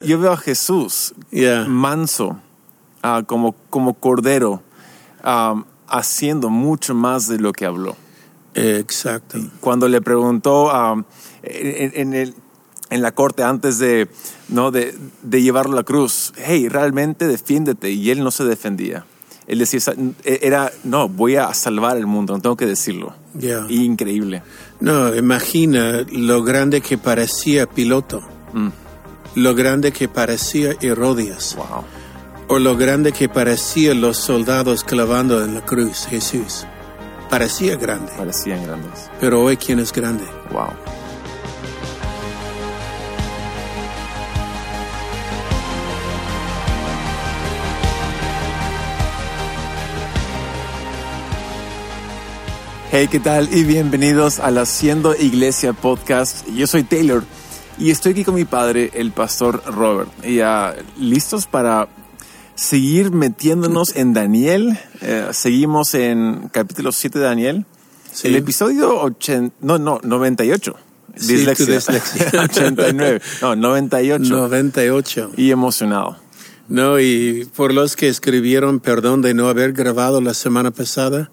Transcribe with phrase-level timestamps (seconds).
[0.00, 1.66] Yo veo a Jesús Yeah.
[1.66, 2.38] manso,
[3.02, 4.62] ah, como, como cordero,
[5.22, 7.96] ah, haciendo mucho más de lo que habló.
[8.54, 9.38] Exacto.
[9.60, 11.04] Cuando le preguntó ah,
[11.42, 12.34] en, en el,
[12.88, 14.08] en la corte antes de,
[14.48, 14.70] ¿no?
[14.70, 17.90] de, de llevarlo a la cruz, hey, realmente defiéndete.
[17.90, 19.04] Y él no se defendía.
[19.46, 19.80] Él decía,
[20.24, 23.12] era, no, voy a salvar el mundo, no tengo que decirlo.
[23.38, 23.66] Yeah.
[23.68, 24.42] Increíble.
[24.80, 28.22] No, imagina lo grande que parecía Piloto,
[28.52, 28.68] Mm,
[29.34, 31.84] lo grande que parecía Herodias, wow.
[32.48, 36.66] o lo grande que parecían los soldados clavando en la cruz Jesús.
[37.28, 39.08] Parecía grande, Parecían grandes.
[39.20, 40.24] pero hoy quién es grande.
[40.50, 40.70] Wow.
[52.92, 53.48] Hey, ¿qué tal?
[53.54, 56.44] Y bienvenidos al Haciendo Iglesia Podcast.
[56.48, 57.22] Yo soy Taylor
[57.80, 60.10] y estoy aquí con mi padre, el pastor Robert.
[60.24, 61.88] Y ah, listos para
[62.54, 64.78] seguir metiéndonos en Daniel.
[65.00, 67.66] Eh, seguimos en capítulo 7 de Daniel.
[68.12, 68.28] Sí.
[68.28, 70.76] El episodio 80, no, no, 98.
[71.16, 72.42] Sí, tu dislexia.
[72.42, 73.20] 89.
[73.40, 74.24] No, 98.
[74.24, 75.30] 98.
[75.36, 76.16] Y emocionado.
[76.68, 81.28] No, y por los que escribieron perdón de no haber grabado la semana pasada,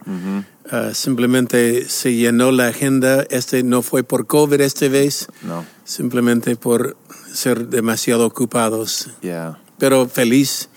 [0.71, 3.25] ah, simplemente se llenó la agenda.
[3.29, 5.65] Este no fue por COVID esta vez, No.
[5.83, 6.97] simplemente por
[7.33, 9.09] ser demasiado ocupados.
[9.21, 9.59] Yeah.
[9.77, 10.69] Pero feliz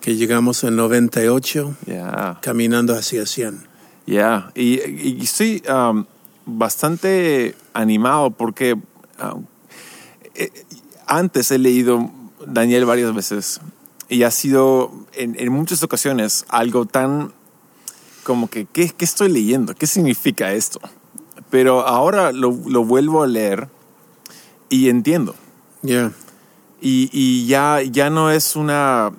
[0.00, 2.38] que llegamos a 98, Yeah.
[2.42, 3.66] caminando hacia 100.
[4.06, 6.04] Ya, y, y estoy um,
[6.46, 9.44] bastante animado porque um,
[10.36, 10.50] eh,
[11.08, 12.10] antes he leído
[12.46, 13.60] Daniel varias veces
[14.08, 17.32] y ha sido en, en muchas ocasiones algo tan
[18.26, 19.72] como que, ¿qué, qué estoy leyendo?
[19.76, 20.80] ¿Qué significa esto?
[21.48, 23.68] Pero ahora lo, lo vuelvo a leer
[24.68, 25.36] y entiendo.
[25.82, 26.10] Ya,
[26.80, 29.12] Y, y ya, ya no es una,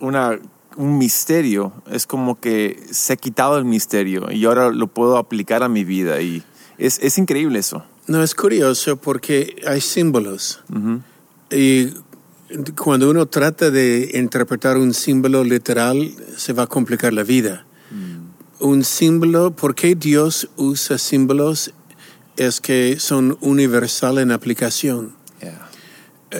[0.00, 0.40] una,
[0.76, 5.62] un misterio, es como que se ha quitado el misterio y ahora lo puedo aplicar
[5.62, 6.42] a mi vida y
[6.78, 7.84] es, es increíble eso.
[8.06, 10.64] No, es curioso porque hay símbolos.
[11.50, 11.90] Y
[12.82, 17.66] cuando uno trata de interpretar un símbolo literal, se va a complicar la vida.
[18.64, 21.74] Un símbolo, ¿por qué Dios usa símbolos?
[22.38, 25.14] Es que son universal en aplicación.
[25.42, 25.68] Yeah.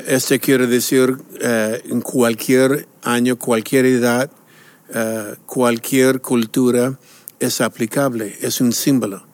[0.07, 4.31] Este quiere decir eh, en cualquier año, cualquier edad,
[4.95, 6.99] eh, cualquier cultura
[7.41, 9.27] es aplicable, es un símbolo.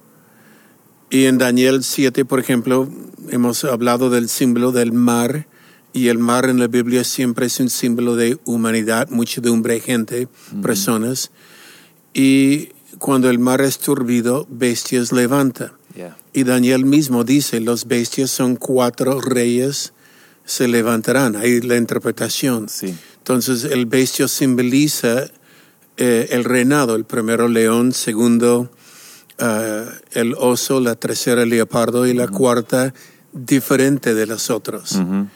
[1.10, 2.90] Y en Daniel 7, por ejemplo,
[3.28, 5.46] hemos hablado del símbolo del mar,
[5.92, 10.26] y el mar en la Biblia siempre es un símbolo de humanidad, muchedumbre, gente,
[10.60, 11.30] personas.
[12.12, 15.72] Y cuando el mar es turbido, bestias levanta.
[15.96, 16.16] Yeah.
[16.32, 19.92] Y Daniel mismo dice, los bestias son cuatro reyes,
[20.44, 21.34] se levantarán.
[21.34, 22.68] Ahí la interpretación.
[22.68, 22.94] Sí.
[23.16, 25.24] Entonces el bestio simboliza
[25.96, 28.70] eh, el reinado, el primero león, segundo
[29.38, 32.94] ah, el oso, la tercera el leopardo y la cuarta
[33.32, 34.92] diferente de los otros.
[34.92, 35.26] Ujú.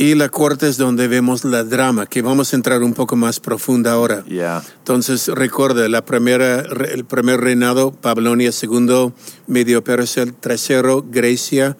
[0.00, 3.40] Y la cuarta es donde vemos la drama, que vamos a entrar un poco más
[3.40, 4.24] profunda ahora.
[4.26, 4.62] Yeah.
[4.78, 9.12] Entonces, recuerda, la primera, el primer reinado, Babilonia, segundo,
[9.48, 11.76] Medio Persia, el tercero, Grecia,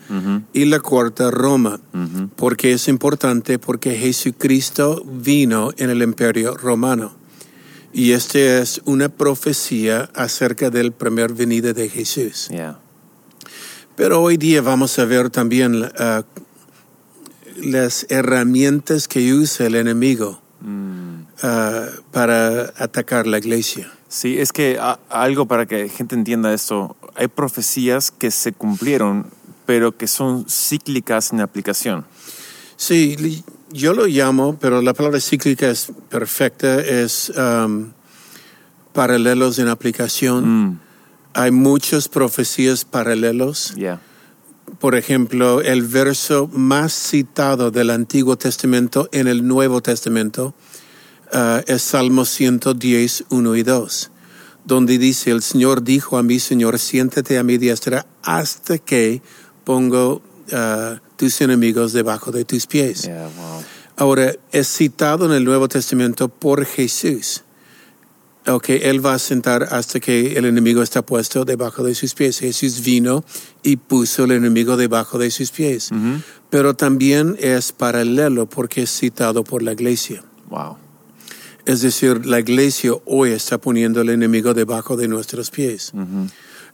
[0.52, 1.78] y la cuarta, Roma.
[1.94, 2.28] Ujú.
[2.34, 7.16] Porque es importante, porque Jesucristo vino en el imperio romano.
[7.92, 12.48] Y esta es una profecía acerca del primer venida de Jesús.
[12.48, 12.80] Yeah.
[13.94, 16.24] Pero hoy día vamos a ver también ah,
[17.62, 21.22] las herramientas que usa el enemigo Mm.
[21.42, 23.92] ah, para atacar la iglesia.
[24.08, 28.52] Sí, es que a- algo para que la gente entienda esto, hay profecías que se
[28.52, 29.26] cumplieron,
[29.66, 32.06] pero que son cíclicas en aplicación.
[32.76, 37.90] Sí, yo lo llamo, pero la palabra cíclica es perfecta, es um,
[38.92, 40.48] paralelos en aplicación.
[40.70, 40.80] Mm.
[41.34, 43.74] Hay muchas profecías paralelos.
[43.76, 44.00] Yeah.
[44.78, 50.54] Por ejemplo, el verso más citado del Antiguo Testamento en el Nuevo Testamento
[51.32, 54.10] ah, es Salmo 110, 1 y 2,
[54.64, 59.20] donde dice, el Señor dijo a mi Señor, siéntate a mi diestra hasta que
[59.64, 60.22] pongo
[60.52, 63.02] ah, tus enemigos debajo de tus pies.
[63.02, 63.64] Yeah, wow.
[63.96, 67.42] Ahora, es citado en el Nuevo Testamento por Jesús.
[68.48, 72.38] Ok, Él va a sentar hasta que el enemigo está puesto debajo de sus pies.
[72.38, 73.24] Jesús vino
[73.62, 75.90] y puso el enemigo debajo de sus pies.
[76.50, 80.24] Pero también es paralelo porque es citado por la iglesia.
[80.48, 80.78] Wow.
[81.66, 85.92] Es decir, la iglesia hoy está poniendo el enemigo debajo de nuestros pies.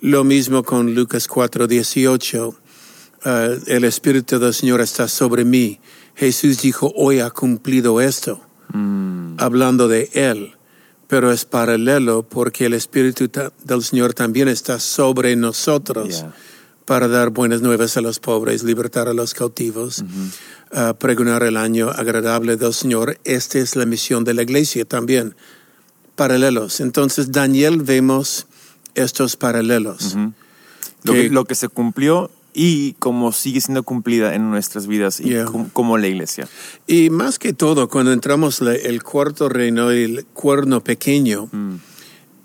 [0.00, 2.56] Lo mismo con Lucas 4, 18.
[3.25, 5.81] ah, el Espíritu del Señor está sobre mí
[6.15, 8.41] Jesús dijo, hoy ha cumplido esto,
[8.73, 10.55] Mm, hablando de Él,
[11.09, 13.31] pero es paralelo porque el Espíritu
[13.65, 16.35] del Señor también está sobre nosotros yeah.
[16.85, 20.05] para dar buenas nuevas a los pobres, libertar a los cautivos,
[20.73, 23.19] ah, pregonar el año agradable del Señor.
[23.25, 25.35] Esta es la misión de la iglesia también,
[26.17, 26.81] paralelos.
[26.81, 28.47] Entonces, Daniel vemos
[28.95, 30.17] estos paralelos.
[31.05, 35.31] Que- que, lo que se cumplió y cómo sigue siendo cumplida en nuestras vidas y
[35.31, 35.45] Yeah.
[35.47, 36.49] com- como la iglesia.
[36.87, 41.77] Y más que todo, cuando entramos el cuarto reino, el cuerno pequeño, Mm,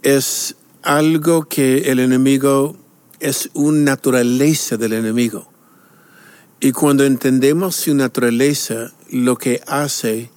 [0.01, 2.75] es algo que el enemigo
[3.19, 5.51] es una naturaleza del enemigo.
[6.59, 10.31] Y cuando entendemos su naturaleza, lo que hace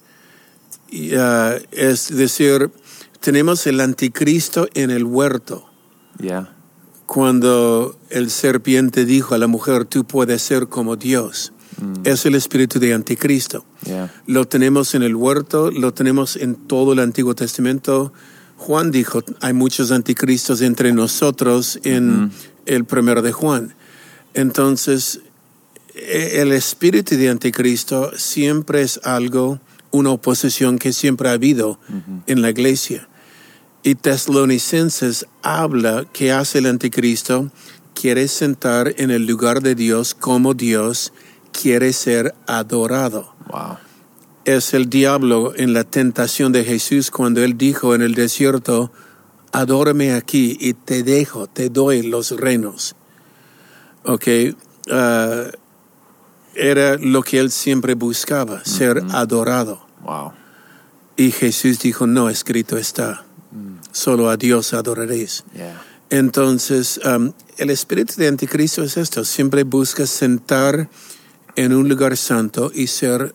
[1.17, 2.69] ah, es decir,
[3.19, 5.65] tenemos el anticristo en el huerto.
[6.19, 6.52] yeah.
[7.05, 11.51] Cuando el serpiente dijo a la mujer, tú puedes ser como Dios.
[12.03, 13.65] Es el espíritu de anticristo.
[13.85, 14.13] Yeah.
[14.27, 18.13] Lo tenemos en el huerto, lo tenemos en todo el Antiguo Testamento.
[18.57, 22.31] Juan dijo, hay muchos anticristos entre nosotros en
[22.65, 23.75] el primero de Juan.
[24.33, 25.21] Entonces,
[25.95, 29.59] e- el espíritu de anticristo siempre es algo,
[29.91, 31.79] una oposición que siempre ha habido
[32.27, 33.09] en la iglesia.
[33.83, 37.51] Y Tesalonicenses habla que hace el anticristo,
[37.93, 41.11] quiere sentar en el lugar de Dios como Dios,
[41.51, 43.77] quiere ser adorado Wow.
[44.45, 48.91] es el diablo en la tentación de Jesús cuando él dijo en el desierto,
[49.51, 52.95] adórame aquí y te dejo, te doy los reinos.
[54.05, 54.27] Ok,
[54.91, 55.45] ah,
[56.55, 59.85] era lo que él siempre buscaba, ser adorado.
[60.01, 60.33] Wow.
[61.15, 63.25] Y Jesús dijo, no, escrito está,
[63.93, 65.45] solo a Dios adoraréis.
[65.55, 65.81] Yeah.
[66.09, 70.89] Entonces, um, el espíritu de anticristo es esto, siempre busca sentar
[71.55, 73.33] en un lugar santo y ser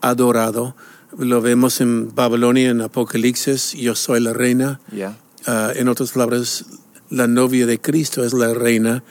[0.00, 0.76] adorado.
[1.16, 4.80] Lo vemos en Babilonia, en Apocalipsis, yo soy la reina.
[4.92, 5.16] Yeah.
[5.46, 6.66] Ah, en otras palabras,
[7.08, 9.04] la novia de Cristo es la reina,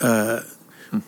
[0.00, 0.42] ah,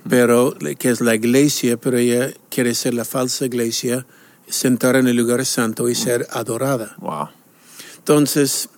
[0.09, 4.07] pero que es la iglesia, pero ella quiere ser la falsa iglesia,
[4.49, 6.95] sentar en el lugar santo y ser adorada.
[6.99, 7.29] Wow.
[7.99, 8.69] Entonces,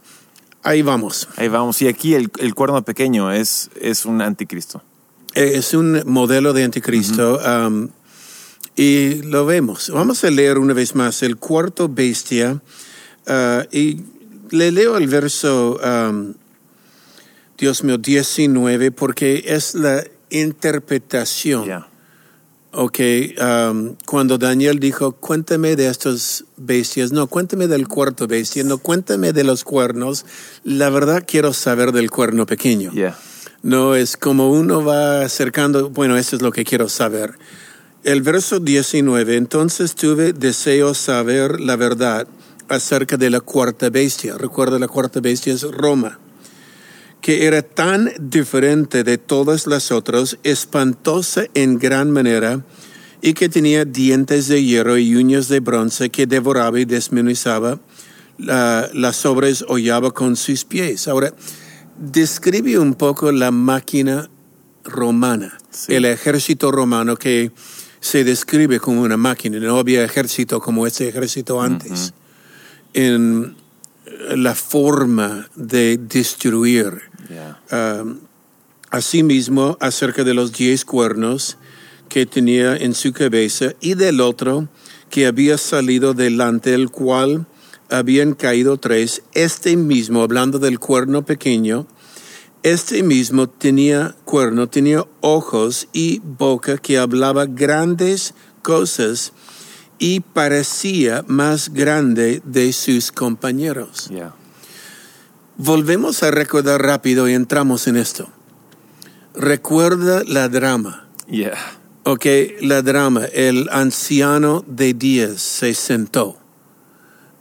[0.63, 1.29] ahí vamos.
[1.37, 1.81] Ahí vamos.
[1.83, 4.83] Y aquí el, el cuerno pequeño es, es un anticristo.
[5.35, 7.89] Es un modelo de anticristo um,
[8.77, 9.91] y lo vemos.
[9.91, 12.61] Vamos a leer una vez más el cuarto bestia
[13.27, 14.03] uh, y
[14.51, 16.35] le leo el verso, um,
[17.57, 21.65] Dios mío, 19, porque es la interpretación.
[21.65, 21.92] Yeah.
[22.75, 23.01] Ok,
[23.39, 29.35] um, cuando Daniel dijo, cuéntame de estos bestias, no, cuéntame del cuarto bestia, no, cuéntame
[29.35, 30.25] de los cuernos,
[30.65, 32.91] la verdad quiero saber del cuerno pequeño.
[32.93, 33.19] Yeah.
[33.63, 37.35] No, es como uno va acercando, bueno, eso es lo que quiero saber.
[38.05, 42.27] El verso 19, entonces tuve deseo saber la verdad
[42.69, 44.39] acerca de la cuarta bestia.
[44.39, 46.19] Recuerda, la cuarta bestia es Roma,
[47.23, 52.63] que era tan diferente de todas las otras, espantosa en gran manera,
[53.23, 57.79] y que tenía dientes de hierro y uñas de bronce que devoraba y desmenuzaba
[58.39, 61.07] la- las sobres hollaba con sus pies.
[61.07, 61.33] Ahora,
[61.97, 64.29] describe un poco la máquina
[64.85, 65.95] romana, Sí.
[65.95, 67.53] el ejército romano que
[68.01, 69.61] se describe como una máquina.
[69.61, 72.13] No había ejército como este ejército antes.
[72.95, 73.55] En
[74.35, 77.12] la forma de destruir.
[77.71, 78.21] Um,
[78.91, 81.57] asimismo, acerca de los diez cuernos
[82.09, 84.69] que tenía en su cabeza y del otro
[85.11, 87.47] que había salido delante, el cual
[87.91, 91.87] habían caído tres, este mismo, hablando del cuerno pequeño,
[92.63, 99.33] este mismo tenía cuerno, tenía ojos y boca que hablaba grandes cosas
[99.99, 104.11] y parecía más grande de sus compañeros.
[105.57, 108.29] Volvemos a recordar rápido y entramos en esto.
[109.35, 111.09] Recuerda la drama.
[111.29, 111.57] Yeah.
[112.05, 112.27] Ok,
[112.61, 113.25] la drama.
[113.27, 116.39] El anciano de días se sentó.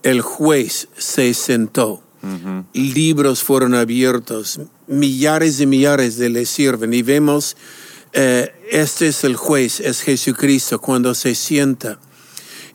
[0.04, 2.04] El juez se sentó.
[2.22, 2.66] Mhm.
[2.74, 4.60] Libros fueron abiertos.
[4.88, 6.94] Millares y millares de le sirven.
[6.94, 7.58] Y vemos,
[8.14, 12.00] eh, este es el juez, es Jesucristo cuando se sienta.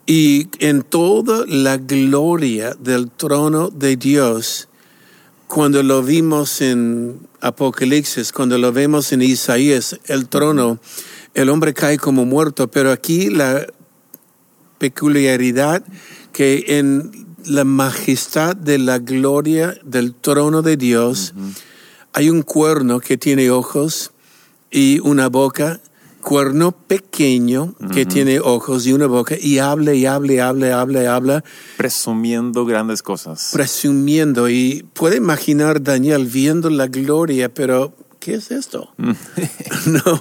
[0.07, 4.69] Y en toda la gloria del trono de Dios,
[5.49, 10.81] cuando lo vimos en Apocalipsis, cuando lo vemos en Isaías, el trono,
[11.35, 13.67] el hombre cae como muerto, pero aquí la
[14.79, 15.85] peculiaridad
[16.33, 21.33] que en la majestad de la gloria del trono de Dios
[22.13, 24.11] hay un cuerno que tiene ojos
[24.71, 25.81] y una boca
[26.27, 30.71] cuerno pequeño que tiene ojos y una boca y habla y habla y habla y
[30.73, 31.45] habla y habla.
[31.77, 33.51] Presumiendo grandes cosas.
[33.53, 34.49] Presumiendo.
[34.49, 38.93] Y puede imaginar Daniel viendo la gloria, pero ¿qué es esto?
[38.99, 40.21] no,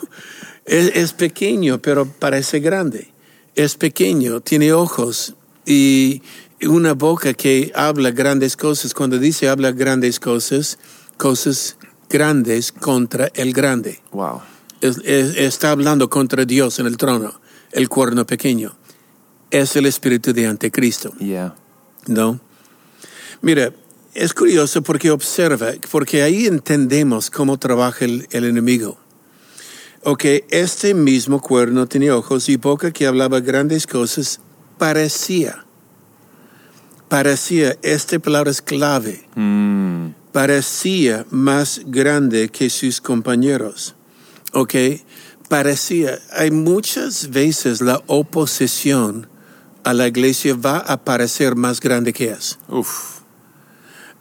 [0.66, 3.12] es, es, pequeño, pero parece grande.
[3.56, 5.34] Es pequeño, tiene ojos
[5.66, 6.22] y
[6.62, 8.94] una boca que habla grandes cosas.
[8.94, 10.78] Cuando dice habla grandes cosas,
[11.18, 11.78] cosas
[12.12, 14.02] grandes contra el grande.
[14.12, 14.55] Wow
[14.88, 17.40] está hablando contra Dios en el trono,
[17.72, 18.76] el cuerno pequeño.
[19.52, 21.14] Es el espíritu de anticristo.
[21.18, 21.56] Yeah.
[22.08, 22.40] ¿No?
[23.42, 23.74] Mira,
[24.14, 28.98] es curioso porque observa, porque ahí entendemos cómo trabaja el, el enemigo.
[30.04, 34.40] Ok, este mismo cuerno tenía ojos y boca que hablaba grandes cosas,
[34.78, 35.66] parecía.
[37.10, 39.28] Parecía, esta palabra es clave.
[39.36, 40.10] Mm.
[40.32, 43.95] Parecía más grande que sus compañeros.
[44.56, 44.74] ¿Ok?
[45.50, 49.28] Parecía, hay muchas veces la oposición
[49.84, 52.58] a la iglesia va a parecer más grande que es.
[52.68, 53.20] Uf.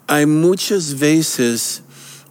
[0.06, 1.82] Hay muchas veces,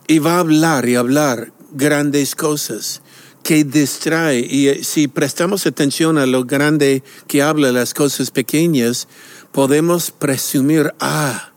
[0.08, 3.02] y va a hablar y hablar grandes cosas
[3.42, 4.46] que distrae.
[4.48, 9.08] Y eh, si prestamos atención a lo grande que habla las cosas pequeñas,
[9.52, 11.52] podemos presumir, ah,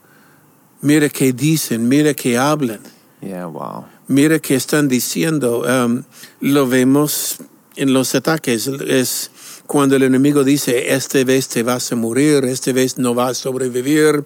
[0.81, 2.81] mira que dicen, mira que hablan.
[3.21, 3.96] Yeah, wow.
[4.09, 6.05] Mira que están diciendo, um,
[6.41, 7.39] lo vemos
[7.75, 9.31] en los ataques, es
[9.67, 13.35] cuando el enemigo dice, esta vez te vas a morir, esta vez no vas a
[13.35, 14.25] sobrevivir, uh,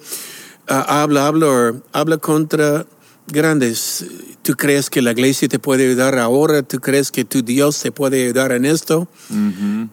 [0.86, 2.84] habla, habla, habla contra
[3.26, 4.04] grandes.
[4.42, 6.62] ¿Tú crees que la iglesia te puede ayudar ahora?
[6.62, 9.08] ¿Tú crees que tu Dios te puede ayudar en esto?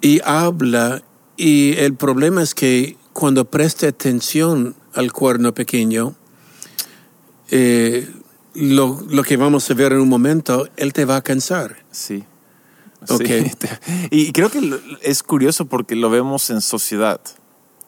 [0.02, 1.02] Y habla,
[1.38, 6.16] y el problema es que cuando preste atención al cuerno pequeño,
[7.52, 8.08] eh,
[8.58, 11.78] lo, lo, que vamos a ver en un momento, él te va a cansar.
[11.92, 12.24] Sí.
[13.08, 13.44] Okay.
[13.50, 13.68] sí.
[14.10, 17.22] Y creo que es curioso porque lo vemos en sociedad.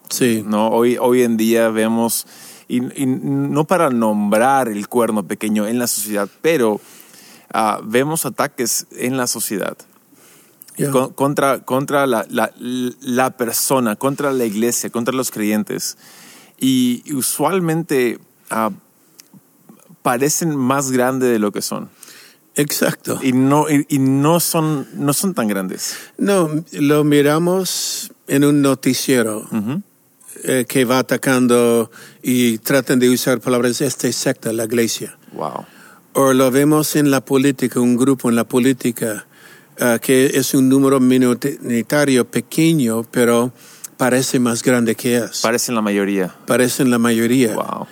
[0.09, 0.43] Sí.
[0.45, 0.69] ¿no?
[0.69, 2.27] Hoy, hoy en día vemos,
[2.67, 8.85] y, y no para nombrar el cuerno pequeño en la sociedad, pero uh, vemos ataques
[8.91, 9.77] en la sociedad.
[10.77, 10.91] Yeah.
[10.91, 15.97] Con, contra contra la, la, la, persona, contra la iglesia, contra los creyentes.
[16.57, 18.17] Y usualmente
[18.49, 18.71] uh,
[20.09, 21.87] parecen más grandes de lo que son.
[22.55, 23.19] Exacto.
[23.21, 25.95] Y no, y, y, no, son, no son tan grandes.
[26.17, 29.81] No, lo miramos en un noticiero uh -huh.
[30.43, 31.91] eh, que va atacando
[32.23, 35.15] y tratan de usar palabras, esta secta, la iglesia.
[35.33, 35.65] Wow.
[36.13, 39.27] O lo vemos en la política, un grupo en la política
[39.79, 43.51] uh, que es un número minoritario pequeño, pero
[43.97, 45.41] parece más grande que es.
[45.41, 46.33] Parecen la mayoría.
[46.47, 47.53] Parecen la mayoría.
[47.53, 47.85] Wow.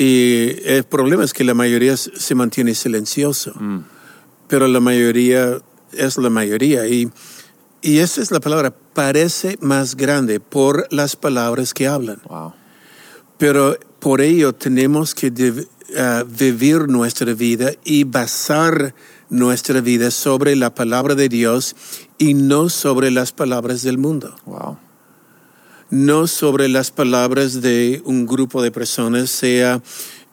[0.00, 3.80] Y el problema es que la mayoría se mantiene silencioso, mm.
[4.46, 5.58] pero la mayoría
[5.92, 6.86] es la mayoría.
[6.86, 7.10] Y,
[7.82, 12.20] y esa es la palabra, parece más grande por las palabras que hablan.
[12.28, 12.52] Wow.
[13.38, 18.94] Pero por ello tenemos que de, uh, vivir nuestra vida y basar
[19.30, 21.74] nuestra vida sobre la palabra de Dios
[22.18, 24.36] y no sobre las palabras del mundo.
[24.46, 24.78] Wow
[25.90, 29.82] no sobre las palabras de un grupo de personas, sea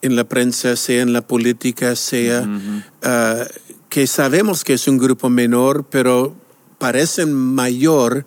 [0.01, 2.83] en la prensa, sea en la política, sea uh -huh.
[3.03, 3.45] uh,
[3.89, 6.35] que sabemos que es un grupo menor, pero
[6.77, 8.25] parecen mayor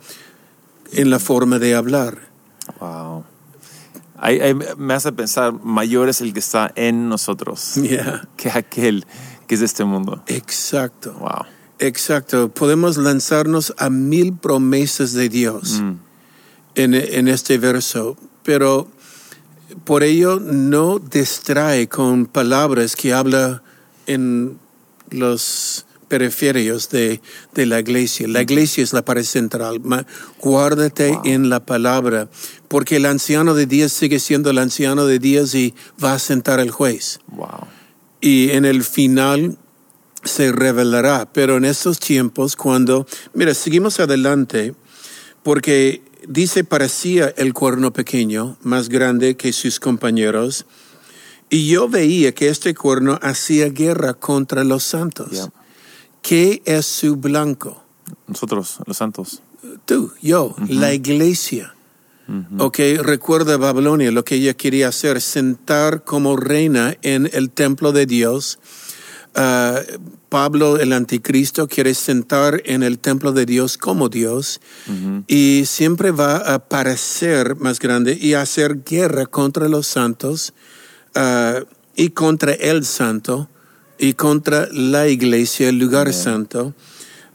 [0.93, 2.31] en la forma de hablar.
[2.81, 3.25] Wow.
[4.79, 8.27] Me hace pensar, mayor es el que está en nosotros yeah.
[8.37, 9.07] que aquel
[9.47, 10.23] que es de este mundo.
[10.27, 11.13] Exacto.
[11.21, 11.47] Wow.
[11.79, 12.49] Exacto.
[12.49, 15.81] Podemos lanzarnos a mil promesas de Dios.
[15.81, 16.08] Mm
[16.79, 18.89] en, en, este verso, pero
[19.85, 23.63] por ello no distrae con palabras que habla
[24.07, 24.59] en
[25.11, 27.21] los periferios de,
[27.55, 28.27] de la iglesia.
[28.29, 29.81] La iglesia es la pared central.
[30.41, 31.23] Guárdate wow.
[31.25, 32.29] en la palabra,
[32.69, 36.61] porque el anciano de días sigue siendo el anciano de días y va a sentar
[36.61, 37.21] el juez.
[37.29, 37.67] Wow.
[38.21, 39.59] Y en el final
[40.25, 44.75] se revelará, pero en estos tiempos cuando, mira, seguimos adelante,
[45.43, 50.67] porque dice parecía el cuerno pequeño, más grande que sus compañeros,
[51.51, 55.31] y yo veía que este cuerno hacía guerra contra los santos.
[55.31, 55.53] Yeah.
[56.23, 57.83] ¿Qué es su blanco?
[58.27, 59.41] Nosotros, los santos.
[59.87, 60.69] Tú, yo, uh -huh.
[60.69, 61.75] la iglesia.
[62.29, 62.47] Uh -huh.
[62.59, 68.05] Ok, recuerda Babilonia, lo que ella quería hacer, sentar como reina en el templo de
[68.07, 68.59] Dios.
[69.37, 75.25] Uh, Pablo, el anticristo, quiere sentar en el templo de Dios como Dios uh -huh.
[75.27, 80.53] y siempre va a parecer más grande y hacer guerra contra los santos
[81.17, 83.49] uh, y contra el santo
[83.99, 86.75] y contra la iglesia, el lugar santo.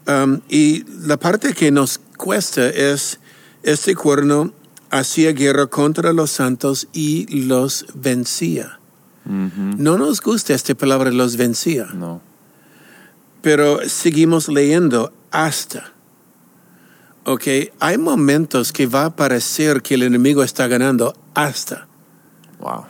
[0.06, 3.20] Um, y la parte que nos cuesta es,
[3.62, 4.52] este cuerno
[4.90, 8.78] hacía guerra contra los santos y los vencía.
[9.24, 12.20] No nos gusta esta palabra, los vencía, No.
[13.42, 15.92] pero seguimos leyendo hasta.
[17.24, 17.44] Ok,
[17.80, 21.86] hay momentos que va a parecer que el enemigo está ganando hasta.
[22.60, 22.84] Wow.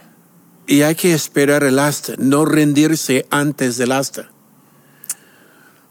[0.67, 4.31] Y hay que esperar el hasta, no rendirse antes del hasta.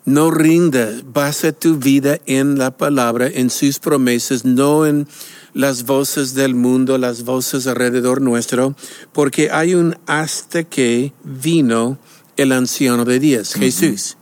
[0.06, 5.08] No rindas, basa tu vida en la palabra, en sus promesas, no en
[5.54, 8.76] las voces del mundo, las voces alrededor nuestro,
[9.12, 11.98] porque hay un hasta que vino
[12.38, 14.18] el anciano de días, Jesús.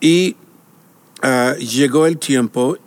[0.00, 0.36] Y
[1.22, 2.78] ah, llegó el tiempo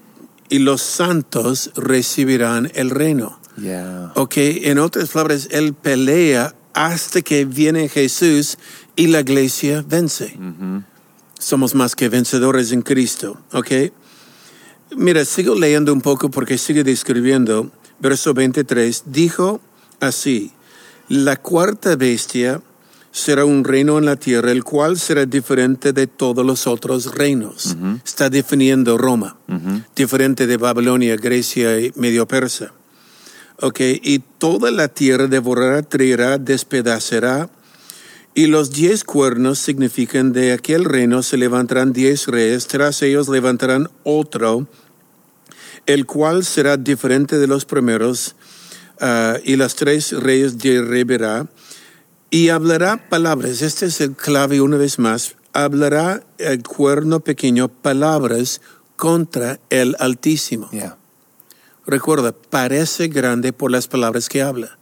[0.50, 3.40] y los santos recibirán el reino.
[3.58, 4.12] Yeah.
[4.16, 8.58] Ok, en otras palabras, él pelea hasta que viene Jesús
[8.96, 10.38] y la iglesia vence.
[11.38, 13.40] Somos más que vencedores en Cristo.
[13.52, 13.92] Ok.
[14.96, 17.72] Mira, sigo leyendo un poco porque sigue describiendo.
[18.00, 19.04] Verso 23.
[19.08, 19.62] Dijo
[20.00, 20.52] así:
[21.10, 22.62] La cuarta bestia
[23.12, 27.76] será un reino en la tierra, el cual será diferente de todos los otros reinos.
[28.04, 29.82] Está definiendo Roma, Ujú.
[29.96, 32.74] diferente de Babilonia, Grecia y Medio Persa.
[33.62, 37.50] Ok, y toda la tierra devorará, traerá, despedazará.
[38.36, 43.90] Y los diez cuernos significan de aquel reino se levantarán diez reyes, tras ellos levantarán
[44.04, 44.68] otro,
[45.86, 48.36] el cual será diferente de los primeros,
[49.00, 51.48] ah, y las tres reyes derribará,
[52.30, 53.62] y hablará palabras.
[53.62, 55.36] Este es el clave una vez más.
[55.54, 58.60] Hablará el cuerno pequeño palabras
[58.96, 60.70] contra el Altísimo.
[60.72, 60.98] Yeah.
[61.86, 64.80] Recuerda, parece grande por las palabras que habla.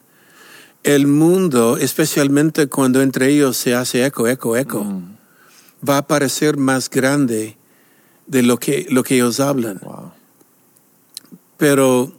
[0.83, 5.17] El mundo, especialmente cuando entre ellos se hace eco, eco, eco, Mm.
[5.87, 7.57] va a parecer más grande
[8.27, 9.79] de lo que, lo que ellos hablan.
[9.83, 10.13] Wow.
[11.61, 12.11] Pero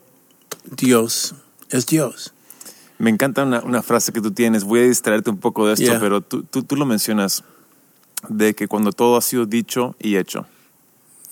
[0.70, 1.34] Dios
[1.68, 2.32] es Dios.
[2.98, 4.62] Me encanta una, una frase que tú tienes.
[4.62, 5.98] Voy a distraerte un poco de esto, Yeah.
[5.98, 7.42] pero tú, tú, tú lo mencionas
[8.28, 10.46] de que cuando todo ha sido dicho y hecho,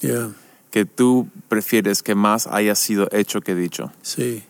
[0.01, 0.33] Yeah,
[0.73, 3.93] que tú prefieres que más haya sido hecho que dicho.
[4.03, 4.43] sí.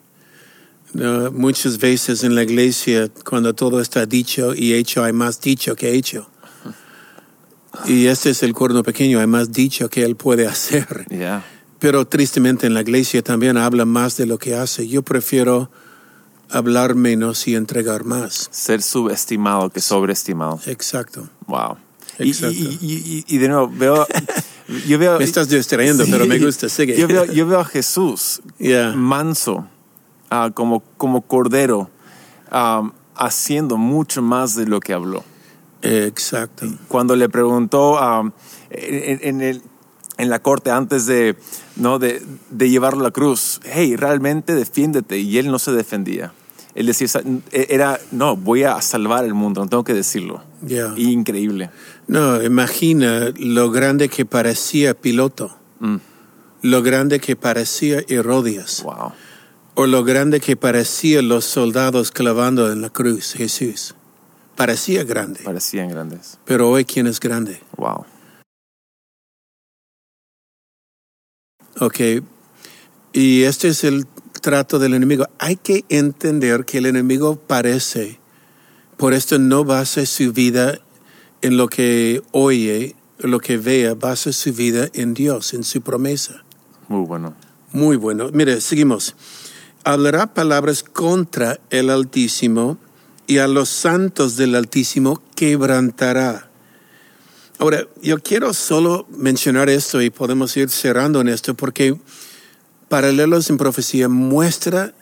[0.95, 5.77] No, muchas veces en la iglesia, cuando todo está dicho y hecho, hay más dicho
[5.77, 6.29] que hecho.
[7.87, 11.07] Y este es el cuerno pequeño, hay más dicho que él puede hacer.
[11.11, 11.45] Yeah.
[11.81, 14.87] Pero tristemente en la iglesia también habla más de lo que hace.
[14.87, 15.71] Yo prefiero
[16.51, 18.49] hablar menos y entregar más.
[18.53, 20.61] Ser subestimado que sobreestimado.
[20.67, 21.29] Exacto.
[21.47, 21.77] Wow.
[22.19, 22.55] Y, Exacto.
[22.55, 24.07] y- y- y- y de nuevo, veo.
[24.87, 26.69] Yo veo Me estás distrayendo, pero me gusta.
[26.69, 26.97] Sigue.
[26.97, 28.93] Yo veo, yo veo a Jesús Yeah.
[28.95, 29.67] manso,
[30.31, 31.91] ah, como, como cordero,
[32.53, 35.25] ah, haciendo mucho más de lo que habló.
[35.83, 36.67] Exacto.
[36.87, 38.33] Cuando le preguntó ah,
[38.71, 39.63] en, en el,
[40.19, 41.37] en la corte antes de,
[41.81, 41.99] ¿no?
[41.99, 45.19] de, de llevarlo a la cruz, hey, realmente defiéndete.
[45.19, 46.33] Y él no se defendía.
[46.77, 47.09] Él decía,
[47.51, 50.43] era, no, voy a salvar el mundo, no tengo que decirlo.
[50.65, 50.95] Yeah.
[50.97, 51.71] Increíble.
[52.07, 55.97] No, imagina lo grande que parecía Piloto, Mm,
[56.63, 59.13] lo grande que parecía Herodias, wow.
[59.75, 63.95] o lo grande que parecía los soldados clavando en la cruz, Jesús.
[64.57, 66.39] Parecía grande, Parecían grandes.
[66.45, 67.61] pero hoy ¿quién es grande?
[67.79, 68.05] Wow.
[71.79, 72.01] Ok.
[73.13, 74.07] Y este es el
[74.41, 75.27] trato del enemigo.
[75.39, 78.19] Hay que entender que el enemigo parece,
[78.97, 80.79] por esto no basa su vida
[81.43, 86.45] en lo que oye, lo que vea, basa su vida en Dios, en su promesa.
[86.89, 87.35] Muy bueno.
[87.73, 88.31] Muy bueno.
[88.33, 89.15] Mire, seguimos.
[89.85, 92.79] Hablará palabras contra el Altísimo
[93.27, 96.50] y a los santos del Altísimo quebrantará.
[97.61, 101.95] Ahora, yo quiero solo mencionar esto y podemos ir cerrando en esto porque
[102.89, 104.95] Paralelos en Profecía muestra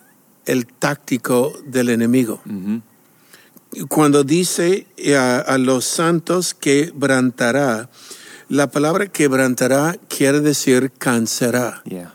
[0.45, 2.41] el táctico del enemigo.
[3.87, 7.89] Cuando dice a, a los santos quebrantará,
[8.49, 11.81] la palabra quebrantará quiere decir cansará.
[11.85, 12.13] Yeah.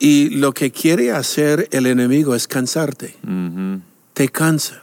[0.00, 3.14] Y lo que quiere hacer el enemigo es cansarte.
[4.14, 4.82] Te cansa.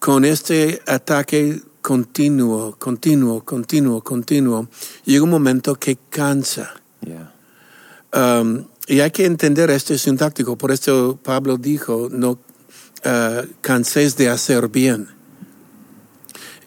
[0.00, 4.68] Con este ataque continuo, continuo, continuo, continuo,
[5.04, 6.72] llega un momento que cansa.
[7.02, 7.34] Yeah.
[8.14, 10.56] Um, y hay que entender, este es un táctico.
[10.56, 15.08] Por esto Pablo dijo, no uh, canséis de hacer bien.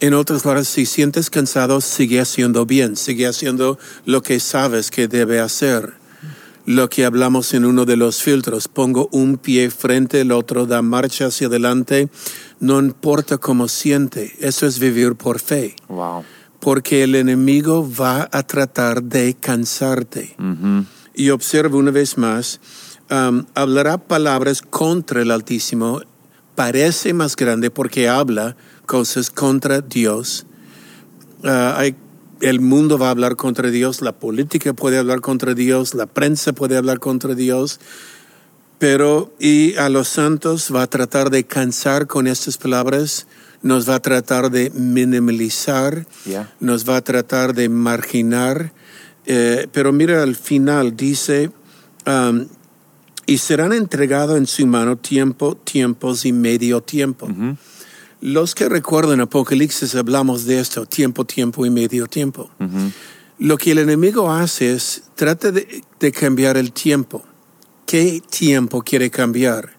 [0.02, 5.08] En otras palabras, si sientes cansado, sigue haciendo bien, sigue haciendo lo que sabes que
[5.08, 5.94] debe hacer.
[6.68, 10.82] Lo que hablamos en uno de los filtros, pongo un pie frente al otro, da
[10.82, 12.10] marcha hacia adelante,
[12.60, 15.76] no importa cómo siente, eso es vivir por fe.
[15.88, 16.26] Wow.
[16.60, 20.36] porque el enemigo va a tratar de cansarte.
[21.14, 22.60] Y observa una vez más,
[23.10, 26.02] um, hablará palabras contra el Altísimo,
[26.56, 30.46] parece más grande porque habla cosas contra Dios.
[31.44, 31.96] Uh, hay,
[32.42, 36.54] el mundo va a hablar contra Dios, la política puede hablar contra Dios, la prensa
[36.54, 37.80] puede hablar contra Dios,
[38.80, 43.28] pero y a los santos va a tratar de cansar con estas palabras,
[43.64, 46.54] nos va a tratar de minimalizar, Yeah.
[46.60, 48.72] nos va a tratar de marginar,
[49.26, 51.50] eh, pero mira al final dice,
[52.06, 52.46] um,
[53.26, 57.28] y serán entregados en su mano tiempo, tiempos y medio tiempo.
[58.22, 62.50] Los que recuerdan Apocalipsis hablamos de esto, tiempo, tiempo y medio tiempo.
[63.40, 67.24] Lo que el enemigo hace es trata de, de cambiar el tiempo.
[67.86, 69.78] ¿Qué tiempo quiere cambiar?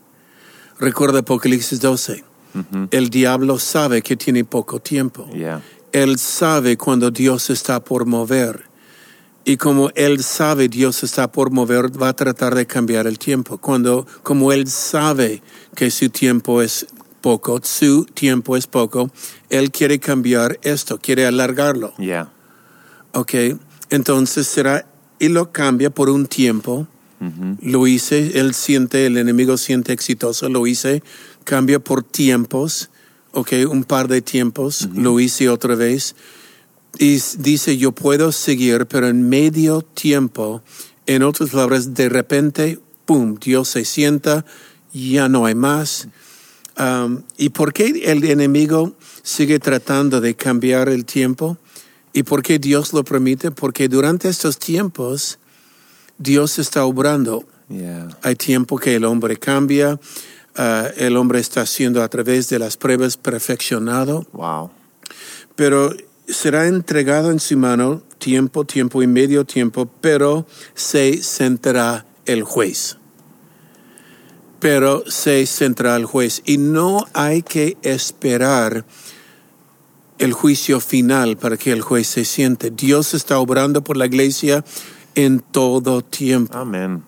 [0.78, 2.24] Recuerda Apocalipsis 12.
[2.90, 5.28] El diablo sabe que tiene poco tiempo.
[5.32, 5.62] Yeah.
[5.92, 8.64] Él sabe cuando Dios está por mover.
[9.44, 13.58] Y como Él sabe Dios está por mover, va a tratar de cambiar el tiempo.
[13.58, 15.42] Cuando, como Él sabe
[15.74, 16.86] que su tiempo es
[17.20, 19.10] poco, su tiempo es poco,
[19.50, 21.94] Él quiere cambiar esto, quiere alargarlo.
[21.96, 22.32] Yeah.
[23.12, 23.34] Ok,
[23.90, 24.86] entonces será,
[25.18, 26.86] y lo cambia por un tiempo.
[27.60, 31.02] Lo hice, él siente, el enemigo siente exitoso, lo hice,
[31.42, 32.90] cambia por tiempos,
[33.32, 36.14] ok, un par de tiempos, lo hice otra vez.
[36.96, 40.62] Y dice, yo puedo seguir, pero en medio tiempo,
[41.06, 44.44] en otras palabras, de repente, ¡pum!, Dios se sienta,
[44.92, 46.06] ya no hay más.
[46.78, 51.56] Um, ¿Y por qué el enemigo sigue tratando de cambiar el tiempo?
[52.12, 53.50] ¿Y por qué Dios lo permite?
[53.50, 55.38] Porque durante estos tiempos
[56.18, 57.44] Dios está obrando.
[57.68, 58.08] Yeah.
[58.22, 59.98] Hay tiempo que el hombre cambia,
[60.56, 64.70] ah, el hombre está siendo a través de las pruebas perfeccionado, Wow.
[65.56, 65.92] pero
[66.28, 72.97] será entregado en su mano tiempo, tiempo y medio tiempo, pero se sentará el juez.
[74.60, 76.42] Pero se sentará el juez.
[76.44, 78.84] Y no hay que esperar
[80.18, 82.70] el juicio final para que el juez se siente.
[82.70, 84.64] Dios está obrando por la iglesia
[85.14, 86.56] en todo tiempo.
[86.56, 87.02] Amén.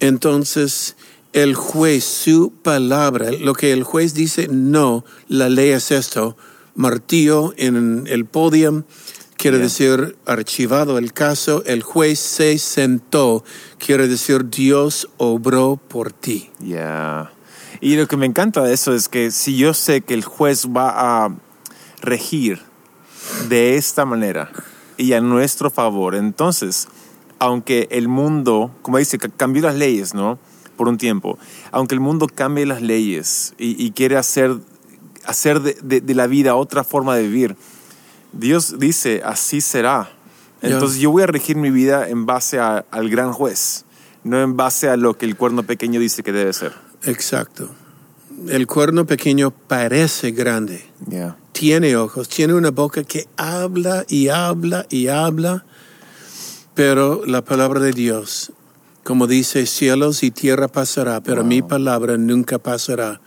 [0.00, 0.96] Entonces,
[1.32, 6.36] el juez, su palabra, lo que el juez dice, no, la ley es esto,
[6.74, 8.84] martillo en el podio,
[9.36, 9.64] quiere Yeah.
[9.64, 13.44] decir archivado el caso, el juez se sentó,
[13.78, 16.50] quiere decir Dios obró por ti.
[16.60, 17.32] Yeah.
[17.80, 20.66] Y lo que me encanta de eso es que si yo sé que el juez
[20.68, 21.36] va a
[22.00, 22.60] regir
[23.48, 24.50] de esta manera
[24.96, 26.88] y a nuestro favor, entonces,
[27.38, 30.38] aunque el mundo, como dice, ca- cambió las leyes, ¿no?
[30.78, 31.38] Por un tiempo,
[31.72, 34.56] aunque el mundo cambie las leyes y, y quiere hacer,
[35.26, 37.56] hacer de, de- de la vida otra forma de vivir,
[38.38, 40.10] Dios dice, así será.
[40.62, 43.84] Entonces yo voy a regir mi vida en base a- al gran juez,
[44.24, 46.72] no en base a lo que el cuerno pequeño dice que debe ser.
[47.04, 47.68] Exacto.
[48.48, 51.36] El cuerno pequeño parece grande, Yeah.
[51.52, 55.64] tiene ojos, tiene una boca que habla y habla y habla,
[56.74, 58.52] pero la palabra de Dios,
[59.04, 63.20] como dice, cielos y tierra pasará, pero mi palabra nunca pasará.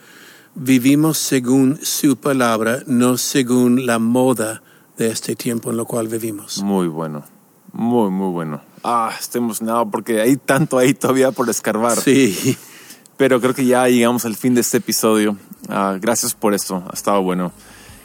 [0.56, 4.62] Vivimos según su palabra, no según la moda
[5.00, 6.62] de este tiempo en lo cual vivimos.
[6.62, 7.24] Muy bueno.
[7.72, 8.62] Muy, muy bueno.
[8.84, 11.98] Ah, estoy emocionado porque hay tanto ahí todavía por escarbar.
[11.98, 12.58] Sí,
[13.18, 15.38] Pero creo que ya llegamos al fin de este episodio.
[15.70, 16.84] Ah, gracias por esto.
[16.90, 17.52] Ha estado bueno.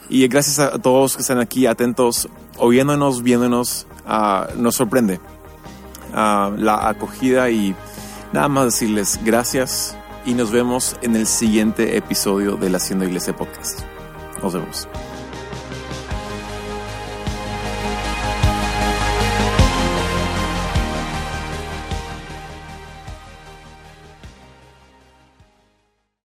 [0.09, 3.87] Y gracias a todos que están aquí atentos, oyéndonos, viéndonos.
[4.05, 5.19] Ah, nos sorprende
[6.13, 7.75] ah, la acogida y
[8.31, 13.35] nada más decirles gracias y nos vemos en el siguiente episodio de la Haciendo Iglesia
[13.35, 13.81] Podcast.
[14.41, 14.87] Nos vemos.